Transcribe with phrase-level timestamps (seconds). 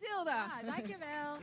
[0.00, 0.46] Mathilda.
[0.62, 1.36] Ja, dankjewel.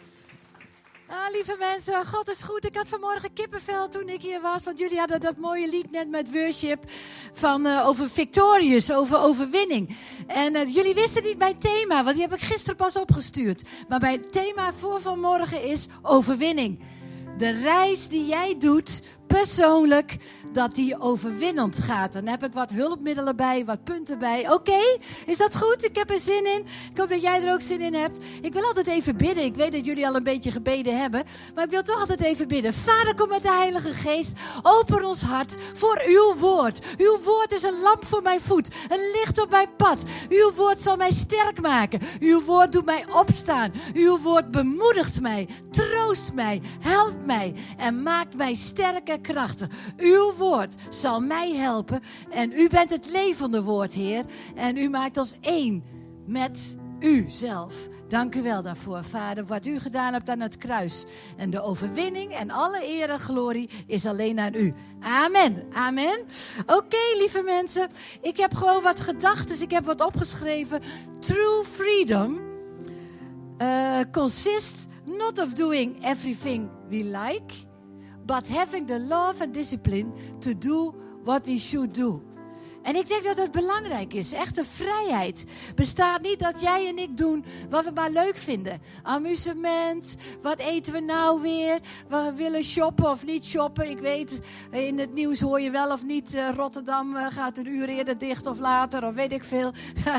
[1.07, 2.65] Ah, lieve mensen, God is goed.
[2.65, 4.63] Ik had vanmorgen kippenvel toen ik hier was.
[4.63, 6.83] Want jullie hadden dat mooie lied net met worship
[7.33, 9.97] van, uh, over victorious, over overwinning.
[10.27, 13.63] En uh, jullie wisten niet mijn thema, want die heb ik gisteren pas opgestuurd.
[13.87, 16.79] Maar mijn thema voor vanmorgen is overwinning.
[17.37, 20.17] De reis die jij doet, persoonlijk,
[20.53, 22.13] dat die overwinnend gaat.
[22.13, 24.51] Dan heb ik wat hulpmiddelen bij, wat punten bij.
[24.51, 25.85] Oké, is dat goed?
[25.85, 26.65] Ik heb er zin in.
[26.91, 28.19] Ik hoop dat jij er ook zin in hebt.
[28.41, 29.43] Ik wil altijd even bidden.
[29.43, 31.23] Ik weet dat jullie al een beetje gebeden hebben.
[31.55, 32.73] Maar ik wil toch altijd even bidden.
[32.73, 34.33] Vader, kom met de Heilige Geest.
[34.63, 36.79] Open ons hart voor uw woord.
[36.97, 38.67] Uw woord is een lamp voor mijn voet.
[38.67, 40.03] Een licht op mijn pad.
[40.29, 41.99] Uw woord zal mij sterk maken.
[42.19, 43.71] Uw woord doet mij opstaan.
[43.93, 45.47] Uw woord bemoedigt mij.
[45.71, 46.61] Troost mij.
[46.79, 47.53] Helpt mij.
[47.77, 49.67] En maakt mij sterk en krachtig.
[49.97, 52.01] Uw woord zal mij helpen.
[52.29, 54.23] En u bent het levende woord, Heer.
[54.55, 55.83] En u maakt ons één
[56.25, 57.73] met u zelf.
[58.07, 61.05] Dank u wel daarvoor, Vader, wat u gedaan hebt aan het kruis.
[61.37, 64.73] En de overwinning en alle eer en glorie is alleen aan u.
[64.99, 65.63] Amen.
[65.73, 66.19] Amen.
[66.65, 67.89] Oké, lieve mensen.
[68.21, 69.61] Ik heb gewoon wat gedachten.
[69.61, 70.81] Ik heb wat opgeschreven.
[71.19, 72.39] True freedom
[73.61, 77.53] uh, consists not of doing everything we like,
[78.25, 80.91] but having the love and discipline to do
[81.23, 82.21] what we should do.
[82.85, 84.33] En ik denk dat het belangrijk is.
[84.33, 88.81] Echte vrijheid bestaat niet dat jij en ik doen wat we maar leuk vinden.
[89.03, 91.79] Amusement, wat eten we nou weer?
[92.07, 93.89] We willen shoppen of niet shoppen.
[93.89, 94.39] Ik weet,
[94.71, 96.33] in het nieuws hoor je wel of niet.
[96.33, 99.73] Uh, Rotterdam uh, gaat een uur eerder dicht of later, of weet ik veel.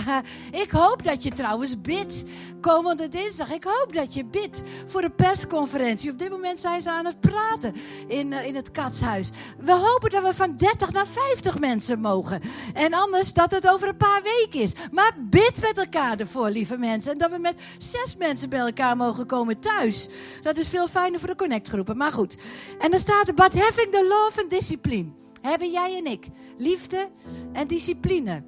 [0.64, 2.24] ik hoop dat je trouwens bidt.
[2.60, 3.50] Komende dinsdag.
[3.50, 6.10] Ik hoop dat je bidt voor de persconferentie.
[6.10, 7.74] Op dit moment zijn ze aan het praten
[8.08, 9.30] in, uh, in het katshuis.
[9.58, 12.40] We hopen dat we van 30 naar 50 mensen mogen.
[12.74, 14.72] En anders dat het over een paar weken is.
[14.92, 17.12] Maar bid met elkaar ervoor, lieve mensen.
[17.12, 20.08] En dat we met zes mensen bij elkaar mogen komen thuis.
[20.42, 21.96] Dat is veel fijner voor de connectgroepen.
[21.96, 22.36] Maar goed.
[22.78, 25.12] En dan staat er, but having the love and discipline.
[25.40, 26.26] Hebben jij en ik
[26.58, 27.08] liefde
[27.52, 28.44] en discipline.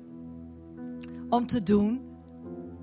[1.28, 2.08] Om te doen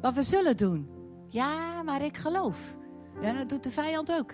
[0.01, 0.89] wat we zullen doen.
[1.29, 2.77] Ja, maar ik geloof.
[3.21, 4.33] Ja, dat doet de vijand ook.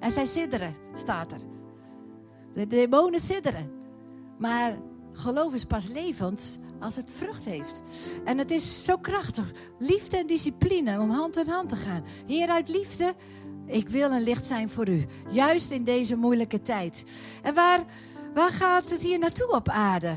[0.00, 1.40] En zij sidderen, staat er.
[2.54, 3.70] De demonen sidderen.
[4.38, 4.76] Maar
[5.14, 7.82] geloof is pas levend als het vrucht heeft.
[8.24, 9.52] En het is zo krachtig.
[9.78, 12.04] Liefde en discipline om hand in hand te gaan.
[12.26, 13.14] Heer, uit liefde,
[13.66, 15.04] ik wil een licht zijn voor u.
[15.30, 17.04] Juist in deze moeilijke tijd.
[17.42, 17.84] En waar,
[18.34, 20.16] waar gaat het hier naartoe op aarde?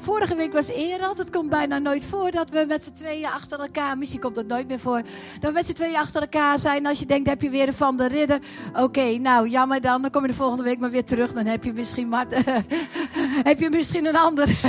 [0.00, 3.60] Vorige week was eerder, het komt bijna nooit voor dat we met z'n tweeën achter
[3.60, 5.02] elkaar, misschien komt het nooit meer voor,
[5.40, 6.86] dat we met z'n tweeën achter elkaar zijn.
[6.86, 8.38] Als je denkt, heb je weer een van de ridder?
[8.76, 11.32] Oké, nou jammer dan, dan kom je de volgende week maar weer terug.
[11.32, 12.32] Dan heb je misschien, Mart,
[13.42, 14.48] heb je misschien een ander.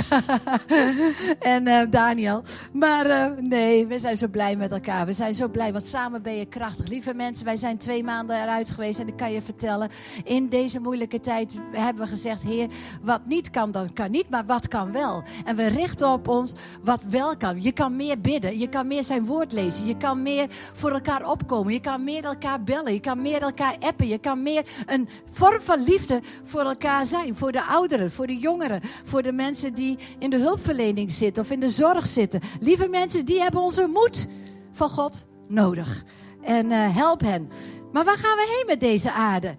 [1.40, 2.42] en uh, Daniel.
[2.72, 5.06] Maar uh, nee, we zijn zo blij met elkaar.
[5.06, 6.88] We zijn zo blij, want samen ben je krachtig.
[6.88, 9.90] Lieve mensen, wij zijn twee maanden eruit geweest en ik kan je vertellen,
[10.24, 12.68] in deze moeilijke tijd hebben we gezegd, Heer,
[13.02, 15.22] wat niet kan, dan kan niet, maar wat kan wel.
[15.44, 16.52] En we richten op ons
[16.82, 17.62] wat wel kan.
[17.62, 18.58] Je kan meer bidden.
[18.58, 19.86] Je kan meer zijn woord lezen.
[19.86, 21.72] Je kan meer voor elkaar opkomen.
[21.72, 22.92] Je kan meer elkaar bellen.
[22.92, 24.08] Je kan meer elkaar appen.
[24.08, 27.36] Je kan meer een vorm van liefde voor elkaar zijn.
[27.36, 28.61] Voor de ouderen, voor de jongeren.
[29.04, 32.40] Voor de mensen die in de hulpverlening zitten of in de zorg zitten.
[32.60, 34.26] Lieve mensen, die hebben onze moed
[34.72, 36.04] van God nodig.
[36.42, 37.48] En uh, help hen.
[37.92, 39.54] Maar waar gaan we heen met deze aarde?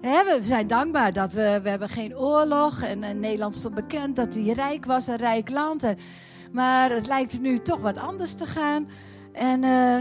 [0.00, 2.82] we zijn dankbaar dat we, we hebben geen oorlog.
[2.82, 5.84] En, en Nederland stond bekend dat hij rijk was, een rijk land.
[6.52, 8.88] Maar het lijkt nu toch wat anders te gaan.
[9.32, 9.94] En, uh,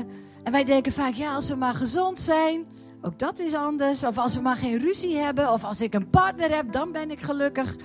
[0.43, 2.65] en wij denken vaak, ja, als we maar gezond zijn,
[3.01, 4.03] ook dat is anders.
[4.03, 7.11] Of als we maar geen ruzie hebben, of als ik een partner heb, dan ben
[7.11, 7.75] ik gelukkig.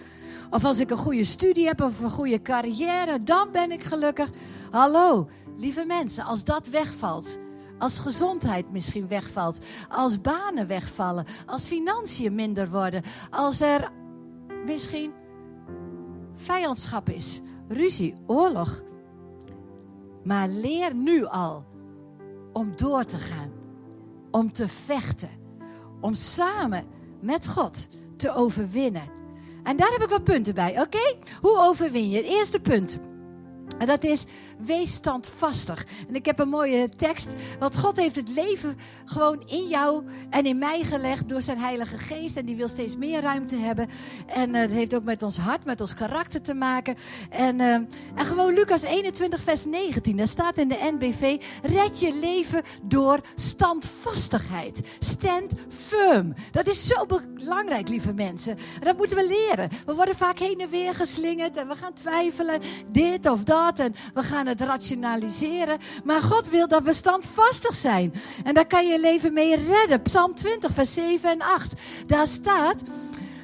[0.53, 4.31] Of als ik een goede studie heb of een goede carrière, dan ben ik gelukkig.
[4.71, 7.39] Hallo, lieve mensen, als dat wegvalt,
[7.83, 9.59] als gezondheid misschien wegvalt.
[9.89, 11.27] Als banen wegvallen.
[11.47, 13.03] Als financiën minder worden.
[13.31, 13.91] Als er
[14.67, 15.13] misschien
[16.37, 17.41] vijandschap is.
[17.69, 18.83] Ruzie, oorlog.
[20.25, 21.65] Maar leer nu al
[22.53, 23.51] om door te gaan.
[24.31, 25.31] Om te vechten.
[26.01, 26.87] Om samen
[27.21, 29.22] met God te overwinnen.
[29.63, 31.15] En daar heb ik wat punten bij, oké?
[31.41, 32.17] Hoe overwin je?
[32.17, 32.99] Het eerste punt.
[33.83, 34.25] En dat is,
[34.59, 35.87] wees standvastig.
[36.09, 37.29] En ik heb een mooie tekst.
[37.59, 41.99] Want God heeft het leven gewoon in jou en in mij gelegd door zijn Heilige
[41.99, 42.37] Geest.
[42.37, 43.89] En die wil steeds meer ruimte hebben.
[44.27, 46.97] En uh, het heeft ook met ons hart, met ons karakter te maken.
[47.31, 50.17] En, uh, en gewoon Lucas 21, vers 19.
[50.17, 54.81] Daar staat in de NBV: red je leven door standvastigheid.
[54.99, 56.35] Stand firm.
[56.51, 58.57] Dat is zo belangrijk, lieve mensen.
[58.57, 59.71] En dat moeten we leren.
[59.87, 62.61] We worden vaak heen en weer geslingerd en we gaan twijfelen.
[62.89, 65.79] Dit of dat en we gaan het rationaliseren.
[66.05, 68.13] Maar God wil dat we standvastig zijn.
[68.45, 70.03] En daar kan je leven mee redden.
[70.03, 71.73] Psalm 20, vers 7 en 8.
[72.07, 72.83] Daar staat.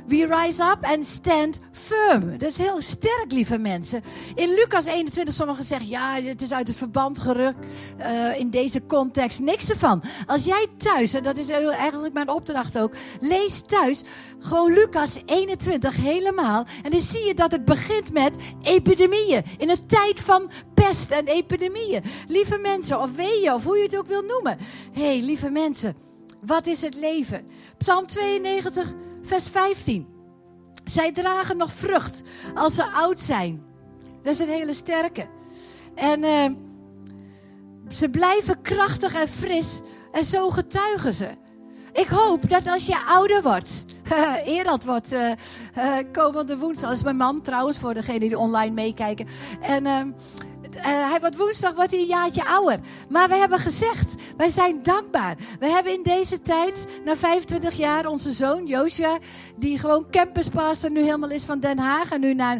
[0.09, 2.39] We rise up and stand firm.
[2.39, 4.03] Dat is heel sterk, lieve mensen.
[4.35, 7.67] In Lucas 21, sommigen zeggen, ja, het is uit het verband gerukt.
[8.01, 10.03] Uh, in deze context, niks ervan.
[10.27, 14.03] Als jij thuis, en dat is eigenlijk mijn opdracht ook, lees thuis
[14.39, 16.67] gewoon Lucas 21 helemaal.
[16.83, 19.45] En dan zie je dat het begint met epidemieën.
[19.59, 22.03] In een tijd van pest en epidemieën.
[22.29, 24.59] Lieve mensen, of weeën, of hoe je het ook wil noemen.
[24.93, 25.97] Hé, hey, lieve mensen,
[26.41, 27.47] wat is het leven?
[27.79, 28.95] Psalm 92
[29.29, 30.07] vers 15.
[30.85, 32.23] Zij dragen nog vrucht
[32.55, 33.63] als ze oud zijn.
[34.23, 35.27] Dat is een hele sterke.
[35.95, 36.45] En uh,
[37.89, 39.81] ze blijven krachtig en fris.
[40.13, 41.29] En zo getuigen ze.
[41.93, 43.85] Ik hoop dat als je ouder wordt.
[44.45, 45.31] Erald wordt uh,
[45.79, 46.89] uh, komende woensdag.
[46.89, 49.27] Dat is mijn man trouwens, voor degenen die online meekijken.
[49.61, 50.15] En
[51.37, 52.79] woensdag wordt hij een jaartje ouder.
[53.09, 55.37] Maar we hebben gezegd, wij zijn dankbaar.
[55.59, 59.19] We hebben in deze tijd, na 25 jaar, onze zoon Joshua,
[59.57, 62.11] die gewoon campuspastor nu helemaal is van Den Haag.
[62.11, 62.59] En nu na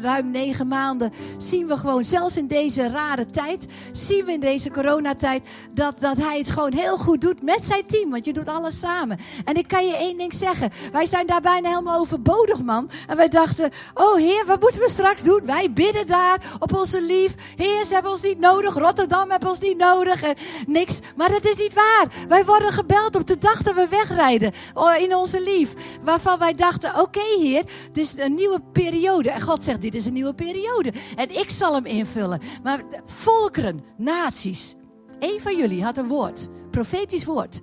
[0.00, 4.70] ruim negen maanden zien we gewoon, zelfs in deze rare tijd, zien we in deze
[4.70, 5.42] coronatijd,
[5.72, 8.10] dat, dat hij het gewoon heel goed doet met zijn team.
[8.10, 9.18] Want je doet alles samen.
[9.44, 10.70] En ik kan je één ding zeggen.
[10.92, 12.90] Wij zijn daar bijna helemaal overbodig, man.
[13.06, 15.40] En wij dachten, oh heer, wat moeten we straks doen?
[15.44, 18.74] Wij bidden daar op onze lief Heer, ze hebben ons niet nodig.
[18.74, 20.22] Rotterdam hebben ons niet nodig.
[20.22, 20.34] En
[20.66, 20.98] niks.
[21.16, 22.06] Maar dat is niet waar.
[22.28, 24.52] Wij worden gebeld op de dag dat we wegrijden.
[24.74, 25.74] Oh, in onze lief.
[26.02, 29.30] Waarvan wij dachten, oké okay, Heer, dit is een nieuwe periode.
[29.30, 30.92] En God zegt, dit is een nieuwe periode.
[31.16, 32.40] En ik zal hem invullen.
[32.62, 34.74] Maar volkeren, naties.
[35.18, 36.48] Een van jullie had een woord.
[36.70, 37.60] Profetisch woord.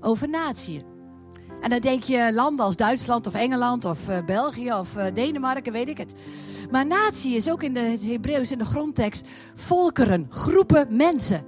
[0.00, 0.89] Over natie.
[1.60, 5.72] En dan denk je landen als Duitsland of Engeland of uh, België of uh, Denemarken,
[5.72, 6.14] weet ik het.
[6.70, 11.44] Maar natie is ook in de, het Hebreeuws in de grondtekst volkeren, groepen mensen.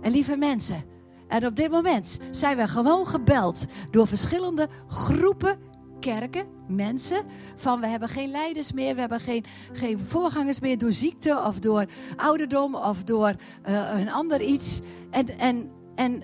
[0.00, 0.84] En lieve mensen,
[1.28, 5.58] en op dit moment zijn we gewoon gebeld door verschillende groepen
[6.00, 7.24] kerken, mensen.
[7.54, 11.58] Van we hebben geen leiders meer, we hebben geen, geen voorgangers meer door ziekte of
[11.58, 11.84] door
[12.16, 13.34] ouderdom of door
[13.68, 14.80] uh, een ander iets.
[15.10, 16.22] En, en, en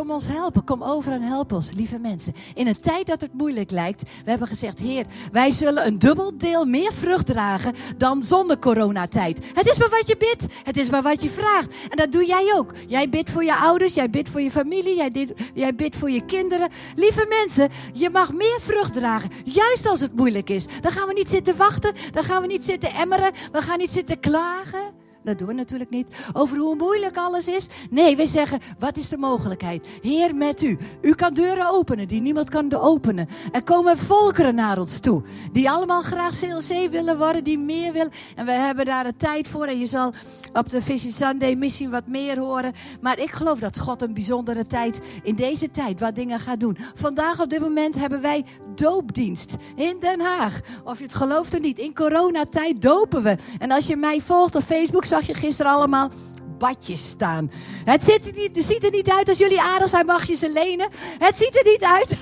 [0.00, 0.64] Kom ons helpen.
[0.64, 2.34] Kom over en help ons, lieve mensen.
[2.54, 6.38] In een tijd dat het moeilijk lijkt, we hebben gezegd: Heer, wij zullen een dubbel
[6.38, 9.38] deel meer vrucht dragen dan zonder coronatijd.
[9.54, 10.46] Het is maar wat je bidt.
[10.64, 11.72] Het is maar wat je vraagt.
[11.88, 12.74] En dat doe jij ook.
[12.86, 16.10] Jij bidt voor je ouders, jij bidt voor je familie, jij, dit, jij bidt voor
[16.10, 16.68] je kinderen.
[16.96, 19.30] Lieve mensen, je mag meer vrucht dragen.
[19.44, 20.66] Juist als het moeilijk is.
[20.80, 21.94] Dan gaan we niet zitten wachten.
[22.10, 23.32] Dan gaan we niet zitten emmeren.
[23.52, 24.99] We gaan niet zitten klagen.
[25.24, 26.08] Dat doen we natuurlijk niet.
[26.32, 27.66] Over hoe moeilijk alles is.
[27.90, 29.88] Nee, wij zeggen, wat is de mogelijkheid?
[30.02, 30.78] Heer, met u.
[31.02, 33.28] U kan deuren openen die niemand kan openen.
[33.52, 35.22] Er komen volkeren naar ons toe.
[35.52, 38.12] Die allemaal graag CLC willen worden, die meer willen.
[38.36, 39.66] En we hebben daar de tijd voor.
[39.66, 40.12] En je zal
[40.52, 42.72] op de Vision Sunday misschien wat meer horen.
[43.00, 46.76] Maar ik geloof dat God een bijzondere tijd in deze tijd wat dingen gaat doen.
[46.94, 48.44] Vandaag op dit moment hebben wij
[48.80, 50.60] doopdienst in Den Haag.
[50.84, 53.36] Of je het gelooft of niet, in coronatijd dopen we.
[53.58, 56.10] En als je mij volgt op Facebook zag je gisteren allemaal
[56.58, 57.50] badjes staan.
[57.84, 60.52] Het ziet er, niet, ziet er niet uit als jullie aardig zijn, mag je ze
[60.52, 60.88] lenen.
[61.18, 62.20] Het ziet er niet uit.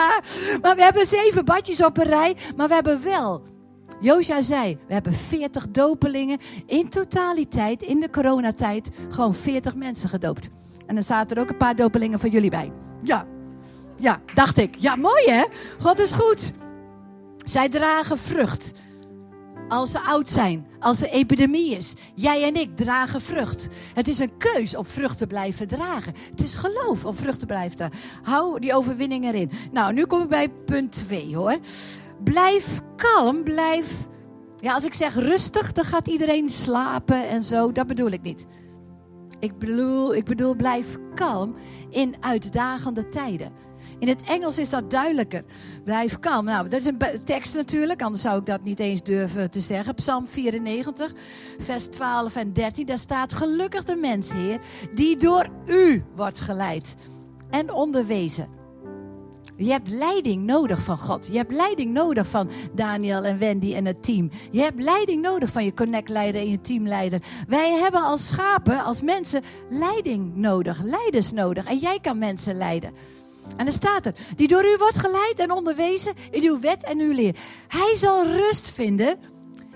[0.62, 2.36] maar we hebben zeven badjes op een rij.
[2.56, 3.42] Maar we hebben wel,
[4.00, 6.38] Josja zei, we hebben veertig dopelingen.
[6.66, 10.48] In totaliteit, in de coronatijd, gewoon veertig mensen gedoopt.
[10.86, 12.72] En dan zaten er ook een paar dopelingen van jullie bij.
[13.02, 13.26] Ja,
[13.96, 14.74] ja, dacht ik.
[14.78, 15.44] Ja, mooi hè?
[15.80, 16.52] God is goed.
[17.44, 18.72] Zij dragen vrucht
[19.68, 21.94] als ze oud zijn, als er epidemie is.
[22.14, 23.68] Jij en ik dragen vrucht.
[23.94, 26.14] Het is een keus om vrucht te blijven dragen.
[26.30, 27.98] Het is geloof om vrucht te blijven dragen.
[28.22, 29.50] Hou die overwinning erin.
[29.72, 31.58] Nou, nu komen we bij punt 2 hoor.
[32.24, 34.08] Blijf kalm, blijf.
[34.56, 37.72] Ja, als ik zeg rustig, dan gaat iedereen slapen en zo.
[37.72, 38.46] Dat bedoel ik niet.
[39.40, 41.54] Ik bedoel, ik bedoel blijf kalm
[41.90, 43.52] in uitdagende tijden.
[43.98, 45.44] In het Engels is dat duidelijker.
[45.84, 46.44] Blijf kalm.
[46.44, 49.94] Nou, dat is een tekst natuurlijk, anders zou ik dat niet eens durven te zeggen.
[49.94, 51.12] Psalm 94,
[51.58, 52.86] vers 12 en 13.
[52.86, 54.60] Daar staat: Gelukkig de mens, Heer,
[54.94, 56.96] die door u wordt geleid
[57.50, 58.48] en onderwezen.
[59.56, 61.26] Je hebt leiding nodig van God.
[61.26, 64.30] Je hebt leiding nodig van Daniel en Wendy en het team.
[64.50, 67.22] Je hebt leiding nodig van je connect-leider en je teamleider.
[67.48, 71.64] Wij hebben als schapen, als mensen, leiding nodig, leiders nodig.
[71.64, 72.92] En jij kan mensen leiden.
[73.56, 76.98] En dan staat er, die door u wordt geleid en onderwezen in uw wet en
[76.98, 77.36] uw leer.
[77.68, 79.18] Hij zal rust vinden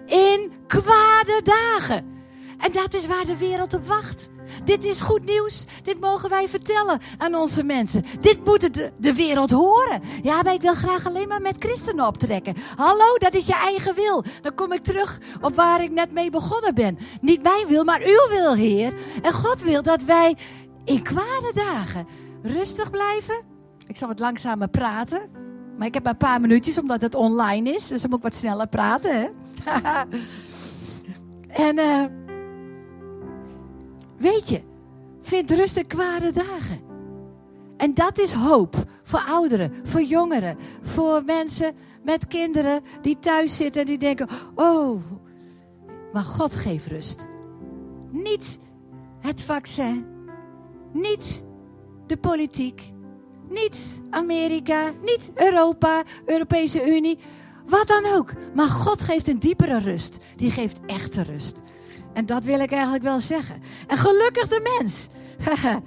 [0.06, 2.18] in kwade dagen.
[2.58, 4.28] En dat is waar de wereld op wacht.
[4.64, 5.64] Dit is goed nieuws.
[5.82, 8.04] Dit mogen wij vertellen aan onze mensen.
[8.20, 10.02] Dit moet de, de wereld horen.
[10.22, 12.56] Ja, maar ik wil graag alleen maar met christenen optrekken.
[12.76, 14.24] Hallo, dat is je eigen wil.
[14.42, 16.98] Dan kom ik terug op waar ik net mee begonnen ben.
[17.20, 18.94] Niet mijn wil, maar uw wil, Heer.
[19.22, 20.36] En God wil dat wij
[20.84, 22.06] in kwade dagen
[22.42, 23.59] rustig blijven.
[23.90, 25.30] Ik zal wat langzamer praten.
[25.78, 27.88] Maar ik heb maar een paar minuutjes omdat het online is.
[27.88, 29.14] Dus dan moet ik wat sneller praten.
[29.14, 29.28] Hè?
[31.68, 32.04] en uh,
[34.16, 34.62] weet je,
[35.20, 36.80] vind rust in kwade dagen.
[37.76, 43.80] En dat is hoop voor ouderen, voor jongeren, voor mensen met kinderen die thuis zitten
[43.80, 45.02] en die denken: Oh,
[46.12, 47.28] maar God geeft rust.
[48.10, 48.58] Niet
[49.20, 50.06] het vaccin,
[50.92, 51.42] niet
[52.06, 52.92] de politiek,
[53.50, 57.18] niet Amerika, niet Europa, Europese Unie,
[57.66, 58.32] wat dan ook.
[58.54, 60.18] Maar God geeft een diepere rust.
[60.36, 61.62] Die geeft echte rust.
[62.12, 63.62] En dat wil ik eigenlijk wel zeggen.
[63.86, 65.08] En gelukkig de mens.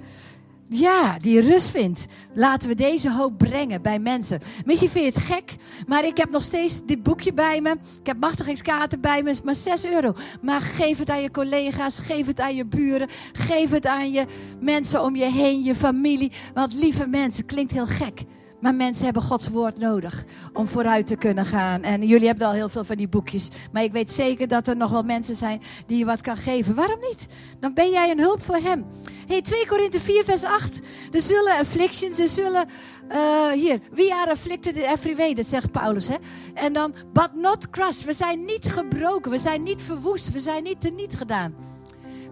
[0.68, 2.06] Ja, die rust vindt.
[2.34, 4.40] Laten we deze hoop brengen bij mensen.
[4.64, 5.56] Misschien vind je het gek,
[5.86, 7.70] maar ik heb nog steeds dit boekje bij me.
[8.00, 10.14] Ik heb machtigingskaarten bij me, maar 6 euro.
[10.42, 14.26] Maar geef het aan je collega's, geef het aan je buren, geef het aan je
[14.60, 16.32] mensen om je heen, je familie.
[16.54, 18.22] Want lieve mensen, klinkt heel gek.
[18.64, 21.82] Maar mensen hebben Gods woord nodig om vooruit te kunnen gaan.
[21.82, 23.48] En jullie hebben al heel veel van die boekjes.
[23.72, 26.74] Maar ik weet zeker dat er nog wel mensen zijn die je wat kan geven.
[26.74, 27.26] Waarom niet?
[27.60, 28.84] Dan ben jij een hulp voor hem.
[29.26, 30.80] Hey, 2 Korinthe 4 vers 8.
[31.12, 32.66] Er zullen afflictions, er zullen...
[33.12, 36.08] Uh, hier, we are afflicted in every way, dat zegt Paulus.
[36.08, 36.16] Hè?
[36.54, 38.04] En dan, but not crushed.
[38.04, 41.54] We zijn niet gebroken, we zijn niet verwoest, we zijn niet teniet gedaan.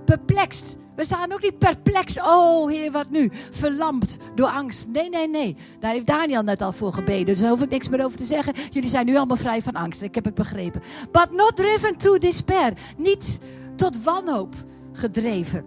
[0.05, 0.77] Perplexed.
[0.97, 2.19] We staan ook niet perplex.
[2.21, 3.31] Oh, Heer, wat nu?
[3.51, 4.89] Verlamd door angst.
[4.89, 5.57] Nee, nee, nee.
[5.81, 7.27] Daar heeft Daniel net al voor gebeden.
[7.27, 8.55] Dus daar hoef ik niks meer over te zeggen.
[8.71, 10.03] Jullie zijn nu allemaal vrij van angst.
[10.03, 10.83] Ik heb het begrepen.
[11.11, 12.73] But not driven to despair.
[12.97, 13.39] Niet
[13.77, 14.55] tot wanhoop
[14.93, 15.65] gedreven.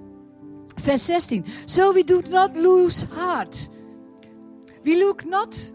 [0.81, 1.45] Vers 16.
[1.65, 3.69] So we do not lose heart.
[4.83, 5.73] We look not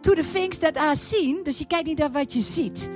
[0.00, 1.40] to the things that are seen.
[1.42, 2.90] Dus je kijkt niet naar wat je ziet.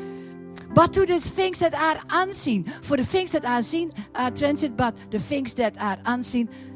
[0.77, 2.67] But to the things that are unseen.
[2.83, 5.99] For the things that are seen are transit, but the things that are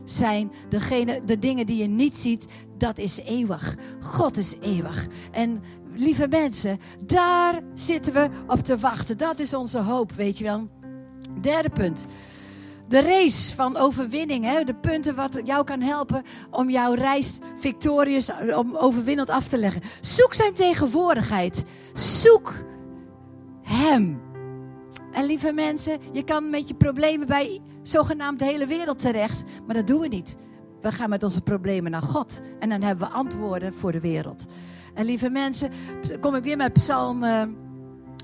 [0.04, 2.46] zijn degene, de dingen die je niet ziet.
[2.78, 3.76] Dat is eeuwig.
[4.00, 5.06] God is eeuwig.
[5.30, 5.62] En
[5.94, 9.18] lieve mensen, daar zitten we op te wachten.
[9.18, 10.68] Dat is onze hoop, weet je wel.
[11.40, 12.04] Derde punt.
[12.88, 14.64] De race van overwinning, hè?
[14.64, 19.82] de punten wat jou kan helpen om jouw reis victorious, om overwinnend af te leggen.
[20.00, 21.64] Zoek zijn tegenwoordigheid.
[21.94, 22.52] Zoek
[23.72, 24.20] hem.
[25.12, 29.74] En lieve mensen, je kan met je problemen bij zogenaamd de hele wereld terecht, maar
[29.74, 30.36] dat doen we niet.
[30.80, 34.46] We gaan met onze problemen naar God en dan hebben we antwoorden voor de wereld.
[34.94, 35.70] En lieve mensen,
[36.20, 37.24] kom ik weer met Psalm.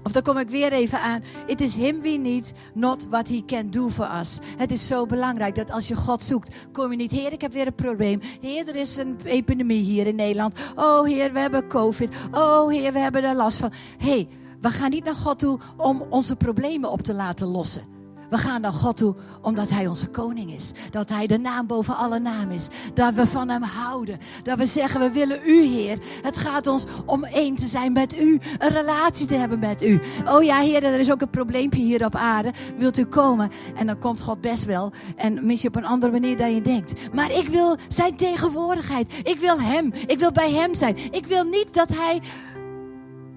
[0.03, 1.23] Of dan kom ik weer even aan.
[1.47, 4.39] It is him we need, not what he can do for us.
[4.57, 7.53] Het is zo belangrijk dat als je God zoekt, kom je niet, Heer, ik heb
[7.53, 8.21] weer een probleem.
[8.41, 10.59] Heer, er is een epidemie hier in Nederland.
[10.75, 12.17] Oh, Heer, we hebben COVID.
[12.33, 13.73] Oh, Heer, we hebben er last van.
[13.99, 14.29] hey,
[14.61, 17.95] we gaan niet naar God toe om onze problemen op te laten lossen.
[18.31, 20.71] We gaan naar God toe omdat Hij onze koning is.
[20.91, 22.67] Dat Hij de naam boven alle naam is.
[22.95, 24.19] Dat we van Hem houden.
[24.43, 25.99] Dat we zeggen, we willen U, Heer.
[26.23, 28.41] Het gaat ons om één te zijn met U.
[28.59, 30.01] Een relatie te hebben met U.
[30.29, 32.53] Oh ja, Heer, er is ook een probleempje hier op aarde.
[32.77, 33.51] Wilt U komen?
[33.77, 34.93] En dan komt God best wel.
[35.17, 37.15] En misschien op een andere manier dan je denkt.
[37.15, 39.13] Maar ik wil Zijn tegenwoordigheid.
[39.23, 39.93] Ik wil Hem.
[40.07, 40.97] Ik wil bij Hem zijn.
[41.13, 42.21] Ik wil niet dat Hij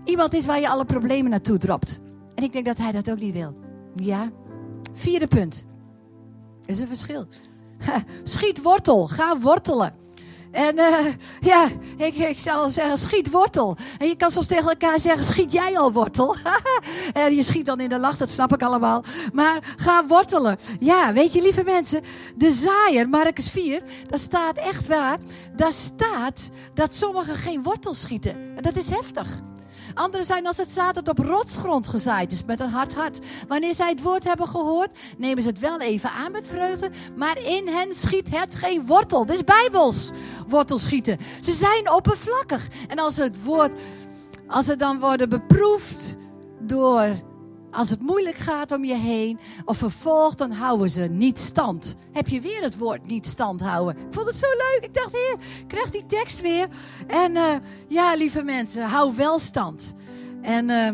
[0.10, 2.00] iemand is waar je alle problemen naartoe dropt.
[2.36, 3.56] En ik denk dat hij dat ook niet wil.
[3.96, 4.32] Ja?
[4.94, 5.66] Vierde punt.
[6.66, 7.26] Is een verschil.
[8.24, 9.08] Schiet wortel.
[9.08, 9.94] Ga wortelen.
[10.52, 13.78] En uh, ja, ik, ik zou zeggen, schiet wortel.
[13.98, 16.36] En je kan soms tegen elkaar zeggen, schiet jij al wortel?
[17.14, 19.04] en je schiet dan in de lach, dat snap ik allemaal.
[19.34, 20.58] Maar ga wortelen.
[20.80, 22.02] Ja, weet je, lieve mensen,
[22.36, 25.18] de zaaier, Marcus 4, daar staat echt waar,
[25.56, 28.56] daar staat dat sommigen geen wortel schieten.
[28.56, 29.42] En dat is heftig.
[29.94, 33.20] Anderen zijn als het zaad dat op rotsgrond gezaaid is met een hard hart.
[33.48, 36.90] Wanneer zij het woord hebben gehoord, nemen ze het wel even aan met vreugde.
[37.16, 39.26] Maar in hen schiet het geen wortel.
[39.26, 40.10] Dit is bijbels,
[40.48, 41.18] wortel schieten.
[41.40, 42.68] Ze zijn oppervlakkig.
[42.88, 43.72] En als het woord,
[44.48, 46.16] als ze dan worden beproefd
[46.60, 47.28] door
[47.80, 51.96] als het moeilijk gaat om je heen of vervolgd, dan houden ze niet stand.
[52.12, 53.98] Heb je weer het woord niet stand houden?
[53.98, 54.80] Ik vond het zo leuk.
[54.82, 55.36] Ik dacht, heer,
[55.68, 56.68] krijg die tekst weer.
[57.08, 57.56] En uh,
[57.88, 59.94] ja, lieve mensen, hou wel stand.
[60.42, 60.90] En uh,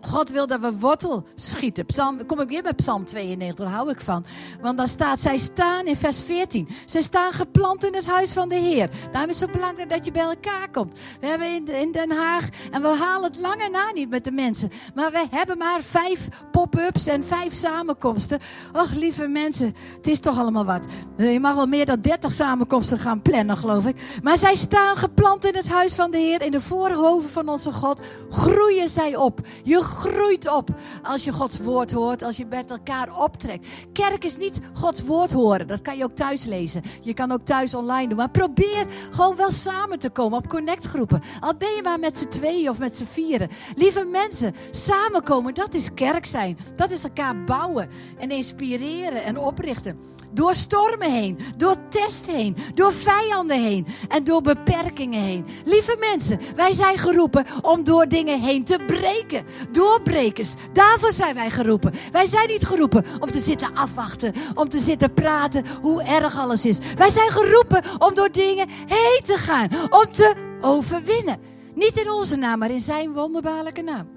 [0.00, 1.86] God wil dat we wortel schieten.
[1.86, 4.24] Psalm, kom ik weer bij Psalm 92, daar hou ik van.
[4.60, 6.68] Want daar staat, zij staan in vers 14.
[6.86, 8.90] Zij staan geplant in het huis van de Heer.
[9.12, 10.98] Daarom is het zo belangrijk dat je bij elkaar komt.
[11.20, 14.32] We hebben in, in Den Haag, en we halen het lange na niet met de
[14.32, 14.70] mensen.
[14.94, 18.40] Maar we hebben maar vijf pop-ups en vijf samenkomsten.
[18.72, 20.86] Och, lieve mensen, het is toch allemaal wat.
[21.16, 24.18] Je mag wel meer dan 30 samenkomsten gaan plannen, geloof ik.
[24.22, 27.72] Maar zij staan geplant in het huis van de Heer, in de voorhoven van onze
[27.72, 28.02] God.
[28.30, 29.40] Groeien zij op.
[29.62, 30.68] Je groeit op
[31.02, 33.66] als je Gods woord hoort, als je met elkaar optrekt.
[33.92, 35.66] Kerk is niet Gods woord horen.
[35.66, 36.82] Dat kan je ook thuis lezen.
[37.00, 38.16] Je kan ook thuis online doen.
[38.16, 41.22] Maar probeer gewoon wel samen te komen op connectgroepen.
[41.40, 43.48] Al ben je maar met z'n tweeën of met z'n vieren.
[43.76, 46.58] Lieve mensen, samenkomen, dat is kerk zijn.
[46.76, 49.98] Dat is elkaar bouwen en inspireren en oprichten.
[50.32, 55.46] Door stormen heen, door test heen, door vijanden heen en door beperkingen heen.
[55.64, 59.44] Lieve mensen, wij zijn geroepen om door dingen heen te breken.
[59.80, 61.92] Doorbrekers, daarvoor zijn wij geroepen.
[62.12, 66.66] Wij zijn niet geroepen om te zitten afwachten, om te zitten praten hoe erg alles
[66.66, 66.78] is.
[66.96, 71.40] Wij zijn geroepen om door dingen heen te gaan, om te overwinnen.
[71.74, 74.08] Niet in onze naam, maar in zijn wonderbaarlijke naam.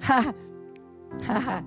[1.26, 1.62] Haha.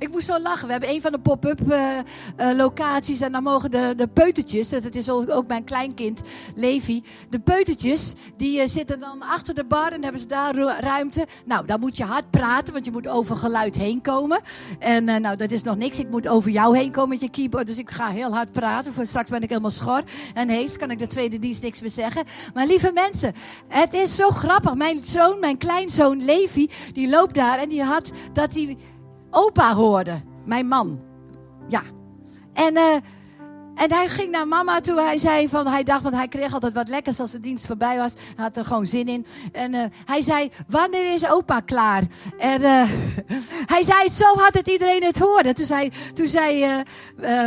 [0.00, 0.66] Ik moest zo lachen.
[0.66, 1.98] We hebben een van de pop-up uh,
[2.40, 3.20] uh, locaties.
[3.20, 6.20] En dan mogen de, de peutertjes, dat is ook mijn kleinkind,
[6.54, 7.02] Levi.
[7.30, 11.26] De peutertjes, die uh, zitten dan achter de bar en hebben ze daar ruimte.
[11.44, 14.40] Nou, dan moet je hard praten, want je moet over geluid heen komen.
[14.78, 15.98] En nou, dat is nog niks.
[15.98, 17.66] Ik moet over jou heen komen met je keyboard.
[17.66, 18.94] Dus ik ga heel hard praten.
[18.94, 20.02] Voor straks ben ik helemaal schor.
[20.34, 22.24] En hees, kan ik de tweede dienst niks meer zeggen.
[22.54, 23.34] Maar lieve mensen,
[23.68, 24.74] het is zo grappig.
[24.74, 28.76] Mijn zoon, mijn kleinzoon Levi, die loopt daar en die had dat hij
[29.30, 30.22] opa hoorde.
[30.44, 31.00] Mijn man.
[31.68, 31.82] Ja.
[32.52, 32.94] En, uh,
[33.74, 35.00] en hij ging naar mama toe.
[35.00, 37.98] Hij zei van, hij dacht, want hij kreeg altijd wat lekkers als de dienst voorbij
[37.98, 38.12] was.
[38.12, 39.26] Hij had er gewoon zin in.
[39.52, 42.02] En uh, hij zei, wanneer is opa klaar?
[42.38, 42.82] En uh,
[43.74, 45.52] hij zei het zo hard dat iedereen het hoorde.
[45.52, 46.82] Toen zei, toen zei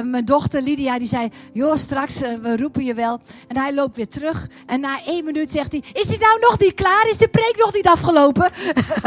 [0.04, 3.20] mijn dochter Lydia, die zei, joh, straks, we roepen je wel.
[3.48, 4.50] En hij loopt weer terug.
[4.66, 7.08] En na één minuut zegt hij, is hij nou nog niet klaar?
[7.10, 8.52] Is de preek nog niet afgelopen?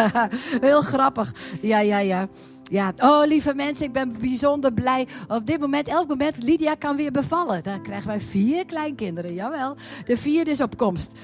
[0.60, 1.32] Heel grappig.
[1.60, 2.28] Ja, ja, ja.
[2.70, 5.06] Ja, oh lieve mensen, ik ben bijzonder blij.
[5.28, 7.62] Op dit moment, elk moment, Lydia kan weer bevallen.
[7.62, 9.76] Dan krijgen wij vier kleinkinderen, jawel.
[10.04, 11.18] De vierde is op komst.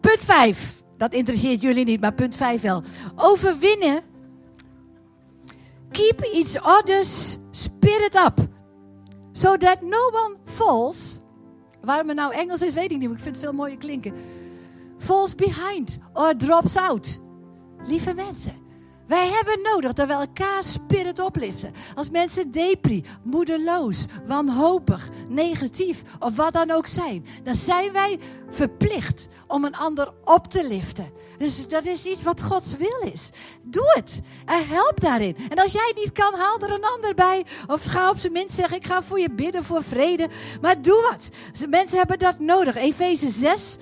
[0.00, 0.82] Punt 5.
[0.96, 2.82] Dat interesseert jullie niet, maar punt 5 wel.
[3.14, 4.00] Overwinnen.
[5.90, 8.48] Keep each other's spirit up.
[9.32, 11.20] So that no one falls.
[11.80, 14.12] Waarom het nou Engels is, weet ik niet, maar ik vind het veel mooier klinken.
[14.98, 17.18] Falls behind or drops out.
[17.86, 18.65] Lieve mensen.
[19.06, 21.74] Wij hebben nodig dat we elkaar spirit opliften.
[21.94, 28.18] Als mensen depri, moedeloos, wanhopig, negatief of wat dan ook zijn, dan zijn wij
[28.50, 31.12] verplicht om een ander op te liften.
[31.38, 33.30] Dus dat is iets wat Gods wil is.
[33.62, 34.20] Doe het.
[34.44, 35.36] En help daarin.
[35.48, 37.44] En als jij niet kan, haal er een ander bij.
[37.66, 40.28] Of ga op zijn minst zeggen, ik ga voor je bidden voor vrede.
[40.60, 41.28] Maar doe wat.
[41.68, 42.76] Mensen hebben dat nodig.
[42.76, 43.76] Efeze 6.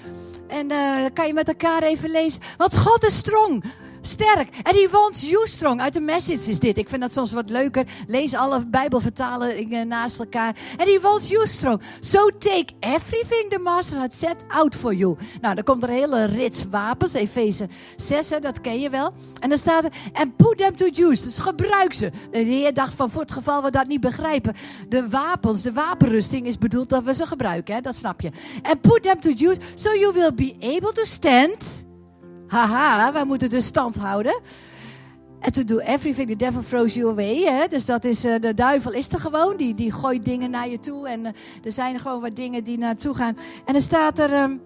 [0.47, 2.41] En uh, kan je met elkaar even lezen.
[2.57, 3.65] Want God is strong
[4.07, 4.49] sterk.
[4.62, 4.75] En
[5.11, 5.81] you strong.
[5.81, 6.79] Uit de message is dit.
[6.79, 7.87] Ik vind dat soms wat leuker.
[8.07, 10.57] Lees alle Bijbelvertalingen naast elkaar.
[10.77, 11.81] En you strong.
[12.01, 15.17] So take everything the master had set out for you.
[15.40, 17.14] Nou, dan komt er een hele rits wapens.
[17.14, 19.12] Efeze 6, hè, dat ken je wel.
[19.40, 21.25] En dan staat er, and put them to use.
[21.25, 22.11] Dus gebruik ze.
[22.31, 24.55] De Heer dacht van, voor het geval we dat niet begrijpen.
[24.88, 27.75] De wapens, de wapenrusting is bedoeld dat we ze gebruiken.
[27.75, 27.81] Hè?
[27.81, 28.31] Dat snap je.
[28.62, 31.85] And put them to use, so you will be able to stand
[32.61, 34.40] haha, wij moeten dus stand houden.
[35.40, 37.43] En to do everything the devil throws you away.
[37.43, 37.67] Hè?
[37.69, 39.57] Dus dat is, uh, de duivel is er gewoon.
[39.57, 41.09] Die, die gooit dingen naar je toe.
[41.09, 41.27] En uh,
[41.64, 43.37] er zijn gewoon wat dingen die naartoe gaan.
[43.64, 44.43] En dan staat er...
[44.43, 44.61] Um,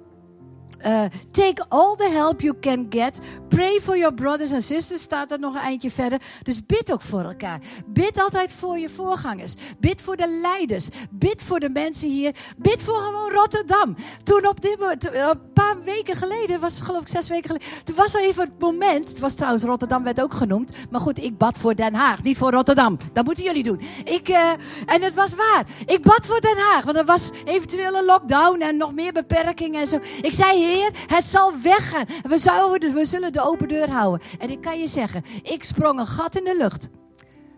[0.86, 3.18] uh, take all the help you can get.
[3.48, 5.00] Pray for your brothers and sisters.
[5.00, 6.20] Staat er nog een eindje verder.
[6.42, 7.60] Dus bid ook voor elkaar.
[7.86, 9.54] Bid altijd voor je voorgangers.
[9.78, 10.88] Bid voor de leiders.
[11.10, 12.34] Bid voor de mensen hier.
[12.58, 13.96] Bid voor gewoon Rotterdam.
[14.22, 17.84] Toen op dit een paar weken geleden, was geloof ik zes weken geleden.
[17.84, 19.08] Toen was er even het moment.
[19.08, 20.72] Het was trouwens Rotterdam werd ook genoemd.
[20.90, 22.96] Maar goed, ik bad voor Den Haag, niet voor Rotterdam.
[23.12, 23.80] Dat moeten jullie doen.
[24.04, 24.50] Ik, uh,
[24.86, 25.66] en het was waar.
[25.86, 26.84] Ik bad voor Den Haag.
[26.84, 29.98] Want er was eventueel een lockdown en nog meer beperkingen en zo.
[30.22, 32.07] Ik zei Heer, het zal weggaan.
[32.22, 34.26] We, zouden, we zullen de open deur houden.
[34.38, 36.88] En ik kan je zeggen, ik sprong een gat in de lucht.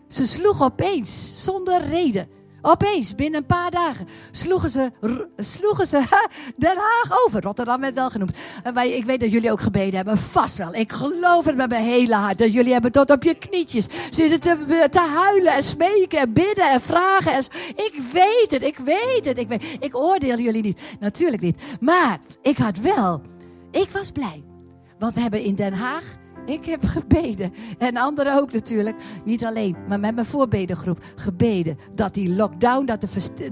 [0.08, 2.28] Ze sloeg opeens, zonder reden.
[2.62, 4.92] Opeens, binnen een paar dagen, sloegen ze,
[5.36, 6.02] sloegen ze
[6.56, 7.42] Den Haag over.
[7.42, 8.36] Rotterdam werd wel genoemd.
[8.62, 10.74] En wij, ik weet dat jullie ook gebeden hebben, vast wel.
[10.74, 12.38] Ik geloof het met mijn hele hart.
[12.38, 16.70] Dat jullie hebben tot op je knietjes zitten te, te huilen en smeken en bidden
[16.70, 17.32] en vragen.
[17.32, 17.44] En,
[17.76, 19.38] ik weet het, ik weet het.
[19.38, 21.60] Ik, weet, ik oordeel jullie niet, natuurlijk niet.
[21.80, 23.20] Maar ik had wel,
[23.70, 24.44] ik was blij.
[24.98, 27.52] Want we hebben in Den Haag Ik heb gebeden.
[27.78, 28.96] En anderen ook natuurlijk.
[29.24, 30.98] Niet alleen, maar met mijn voorbedengroep.
[31.16, 33.00] Gebeden dat die lockdown, dat,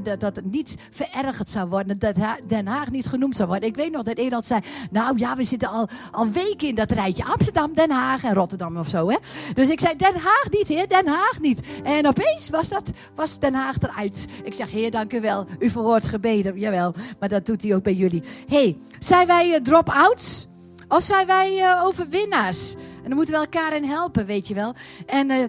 [0.02, 1.98] de, dat het niet verergerd zou worden.
[1.98, 3.68] Dat Den Haag niet genoemd zou worden.
[3.68, 6.90] Ik weet nog dat Nederland zei, nou ja, we zitten al, al weken in dat
[6.90, 7.24] rijtje.
[7.24, 9.08] Amsterdam, Den Haag en Rotterdam of zo.
[9.10, 9.16] Hè?
[9.54, 11.60] Dus ik zei, Den Haag niet, heer, Den Haag niet.
[11.82, 14.26] En opeens was, dat, was Den Haag eruit.
[14.44, 15.46] Ik zeg, heer, dank u wel.
[15.58, 16.58] U verhoort gebeden.
[16.58, 18.22] Jawel, maar dat doet hij ook bij jullie.
[18.48, 20.48] hey, zijn wij uh, drop-outs?
[20.88, 22.74] Of zijn wij uh, overwinnaars?
[22.74, 24.74] En dan moeten we elkaar in helpen, weet je wel.
[25.06, 25.44] En uh,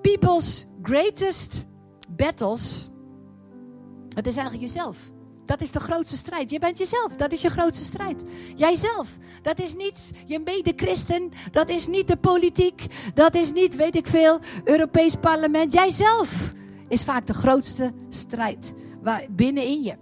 [0.00, 1.64] people's greatest
[2.08, 2.88] battles,
[4.14, 5.12] het is eigenlijk jezelf.
[5.46, 6.50] Dat is de grootste strijd.
[6.50, 7.16] Je bent jezelf.
[7.16, 8.22] Dat is je grootste strijd.
[8.54, 9.08] Jijzelf.
[9.42, 11.30] Dat is niet je mede-christen.
[11.50, 12.86] Dat is niet de politiek.
[13.14, 15.72] Dat is niet, weet ik veel, Europees parlement.
[15.72, 16.52] Jijzelf
[16.88, 19.96] is vaak de grootste strijd waar, binnenin je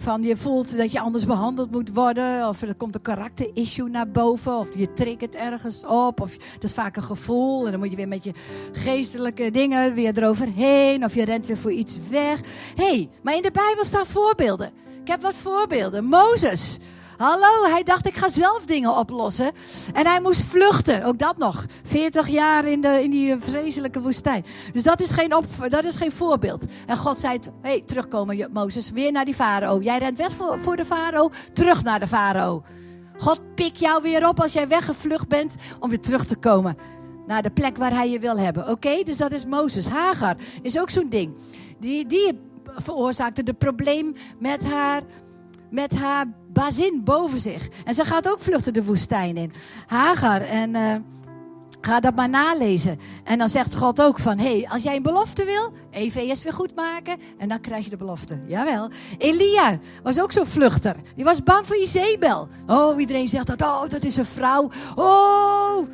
[0.00, 2.48] van je voelt dat je anders behandeld moet worden.
[2.48, 4.58] Of er komt een karakterissue naar boven.
[4.58, 6.20] Of je triggert ergens op.
[6.20, 7.64] Of dat is vaak een gevoel.
[7.64, 8.32] En dan moet je weer met je
[8.72, 11.04] geestelijke dingen weer eroverheen.
[11.04, 12.40] Of je rent weer voor iets weg.
[12.76, 14.70] hey, maar in de Bijbel staan voorbeelden.
[15.02, 16.04] Ik heb wat voorbeelden.
[16.04, 16.78] Mozes.
[17.20, 19.52] Hallo, hij dacht ik ga zelf dingen oplossen.
[19.92, 21.64] En hij moest vluchten, ook dat nog.
[21.82, 24.44] 40 jaar in, de, in die vreselijke woestijn.
[24.72, 26.64] Dus dat is geen, op, dat is geen voorbeeld.
[26.86, 29.80] En God zei, hey, terugkomen Mozes, weer naar die farao.
[29.80, 32.62] Jij rent weg voor, voor de farao, terug naar de farao.
[33.16, 36.76] God pik jou weer op als jij weggevlucht bent om weer terug te komen
[37.26, 38.68] naar de plek waar hij je wil hebben.
[38.68, 39.88] Oké, dus dat is Mozes.
[39.88, 41.34] Hagar is ook zo'n ding.
[41.80, 45.02] Die, die veroorzaakte de probleem met haar,
[45.70, 47.68] met haar bazin boven zich.
[47.84, 49.52] En ze gaat ook vluchten de woestijn in.
[49.86, 50.74] Hagar en...
[50.74, 50.94] Uh,
[51.80, 52.98] Ga dat maar nalezen.
[53.24, 56.52] En dan zegt God ook van, hé, hey, als jij een belofte wil, EVS weer
[56.52, 58.38] goed maken en dan krijg je de belofte.
[58.46, 58.90] Jawel.
[59.18, 60.96] Elia was ook zo'n vluchter.
[61.16, 62.48] Die was bang voor Jezebel.
[62.66, 64.70] Oh, iedereen zegt dat, oh, dat is een vrouw.
[64.94, 65.86] Oh,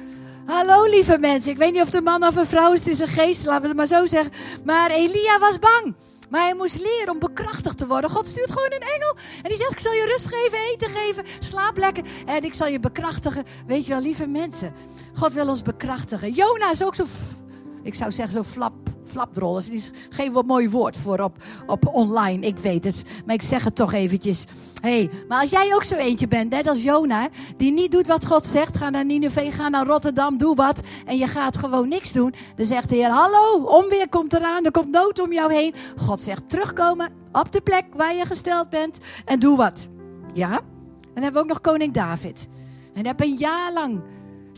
[0.46, 1.50] hallo lieve mensen.
[1.50, 3.62] Ik weet niet of een man of een vrouw is, het is een geest, laten
[3.62, 4.32] we het maar zo zeggen.
[4.64, 5.94] Maar Elia was bang.
[6.30, 8.10] Maar hij moest leren om bekrachtigd te worden.
[8.10, 9.16] God stuurt gewoon een engel.
[9.42, 12.04] En die zegt: Ik zal je rust geven, eten geven, slaap lekker.
[12.26, 13.44] En ik zal je bekrachtigen.
[13.66, 14.72] Weet je wel, lieve mensen.
[15.14, 16.32] God wil ons bekrachtigen.
[16.32, 17.04] Jona is ook zo,
[17.82, 19.54] ik zou zeggen, zo flap flapdrol.
[19.54, 23.02] Dat is geen wat mooi woord voor op, op online, ik weet het.
[23.26, 24.44] Maar ik zeg het toch eventjes.
[24.80, 28.26] hey, maar als jij ook zo eentje bent, net als Jona, die niet doet wat
[28.26, 30.80] God zegt, ga naar Nineveh, ga naar Rotterdam, doe wat.
[31.06, 32.34] En je gaat gewoon niks doen.
[32.56, 35.74] Dan zegt de Heer, hallo, onweer komt eraan, er komt nood om jou heen.
[35.96, 39.88] God zegt, terugkomen op de plek waar je gesteld bent en doe wat.
[40.34, 40.50] Ja?
[40.50, 42.48] En dan hebben we ook nog koning David.
[42.94, 44.00] En hij heeft een jaar lang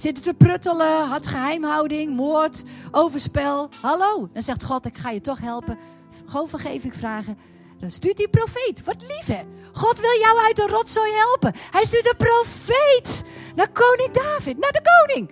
[0.01, 3.69] zitten te pruttelen, had geheimhouding, moord, overspel.
[3.81, 5.79] Hallo, dan zegt God, ik ga je toch helpen.
[6.27, 7.39] Gewoon vergeving vragen.
[7.81, 8.85] Dan stuurt die profeet.
[8.85, 9.43] Wat lief hè.
[9.73, 11.53] God wil jou uit de rotzooi helpen.
[11.71, 13.23] Hij stuurt een profeet
[13.55, 15.31] naar koning David, naar de koning.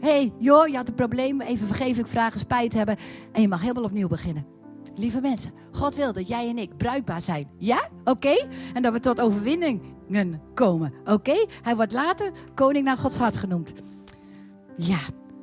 [0.00, 1.40] Hé, hey, joh, je had een probleem.
[1.40, 2.96] Even vergeving vragen, spijt hebben.
[3.32, 4.46] En je mag helemaal opnieuw beginnen.
[4.94, 7.50] Lieve mensen, God wil dat jij en ik bruikbaar zijn.
[7.58, 7.88] Ja?
[8.04, 8.46] Oké?
[8.74, 9.18] En dat we tot
[10.54, 10.92] komen.
[11.04, 11.46] Oké?
[11.62, 13.72] Hij wordt later koning naar Gods hart genoemd.
[14.76, 14.98] Ja,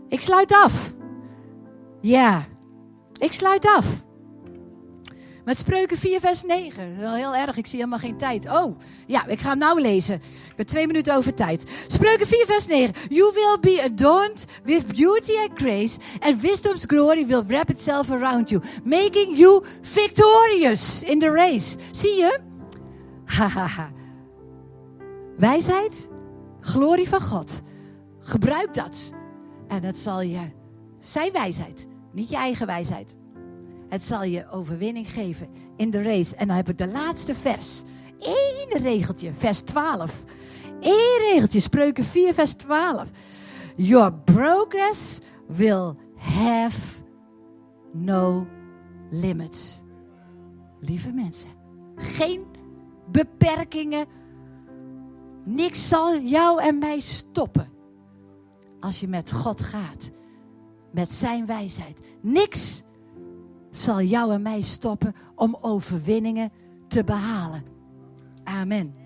[0.07, 0.93] ik sluit af.
[2.01, 2.45] Ja,
[3.17, 4.07] ik sluit af.
[5.45, 6.99] Met Spreuken 4, vers 9.
[6.99, 8.49] Wel heel erg, ik zie helemaal geen tijd.
[8.49, 10.15] Oh, ja, ik ga hem nou lezen.
[10.15, 11.63] Ik ben twee minuten over tijd.
[11.87, 12.93] Spreuken 4, vers 9.
[13.09, 18.49] You will be adorned with beauty and grace, and wisdom's glory will wrap itself around
[18.49, 21.75] you, making you victorious in the race.
[21.91, 22.39] Zie je?
[23.25, 23.91] Hahaha.
[25.39, 26.09] Wijsheid,
[26.59, 27.61] glorie van God.
[28.19, 29.11] Gebruik dat.
[29.67, 30.39] En het zal je,
[30.99, 33.15] zijn wijsheid, niet je eigen wijsheid.
[33.89, 36.35] Het zal je overwinning geven in de race.
[36.35, 37.81] En dan heb ik de laatste vers.
[38.17, 40.23] Eén regeltje, vers 12.
[40.79, 43.09] Eén regeltje, spreuken 4, vers 12.
[43.75, 47.03] Your progress will have
[47.93, 48.47] no
[49.09, 49.81] limits.
[50.79, 51.49] Lieve mensen,
[51.95, 52.45] geen
[53.11, 54.05] beperkingen.
[55.45, 57.69] Niks zal jou en mij stoppen
[58.79, 60.11] als je met God gaat.
[60.91, 62.01] Met zijn wijsheid.
[62.21, 62.83] Niks
[63.71, 66.51] zal jou en mij stoppen om overwinningen
[66.87, 67.63] te behalen.
[68.43, 68.98] Amen.